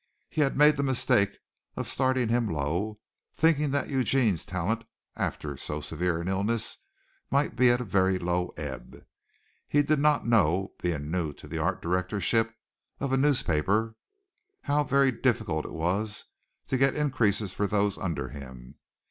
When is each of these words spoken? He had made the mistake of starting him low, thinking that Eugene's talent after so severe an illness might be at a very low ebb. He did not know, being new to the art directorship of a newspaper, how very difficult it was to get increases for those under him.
He 0.31 0.41
had 0.41 0.57
made 0.57 0.77
the 0.77 0.81
mistake 0.83 1.37
of 1.77 1.87
starting 1.87 2.29
him 2.29 2.49
low, 2.51 2.99
thinking 3.35 3.69
that 3.69 3.87
Eugene's 3.87 4.43
talent 4.45 4.83
after 5.15 5.55
so 5.57 5.79
severe 5.79 6.19
an 6.19 6.27
illness 6.27 6.77
might 7.29 7.55
be 7.55 7.69
at 7.69 7.79
a 7.79 7.83
very 7.83 8.17
low 8.17 8.47
ebb. 8.57 9.05
He 9.67 9.83
did 9.83 9.99
not 9.99 10.25
know, 10.25 10.73
being 10.81 11.11
new 11.11 11.33
to 11.33 11.47
the 11.47 11.59
art 11.59 11.83
directorship 11.83 12.51
of 12.99 13.13
a 13.13 13.15
newspaper, 13.17 13.95
how 14.63 14.83
very 14.85 15.11
difficult 15.11 15.65
it 15.65 15.71
was 15.71 16.25
to 16.69 16.79
get 16.79 16.95
increases 16.95 17.53
for 17.53 17.67
those 17.67 17.99
under 17.99 18.29
him. 18.29 18.79